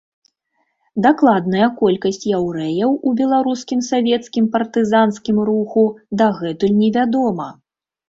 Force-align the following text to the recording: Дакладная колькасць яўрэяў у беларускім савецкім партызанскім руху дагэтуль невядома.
Дакладная 1.05 1.67
колькасць 1.81 2.25
яўрэяў 2.39 2.97
у 2.97 3.09
беларускім 3.21 3.85
савецкім 3.91 4.51
партызанскім 4.59 5.47
руху 5.55 5.89
дагэтуль 6.27 6.79
невядома. 6.85 7.47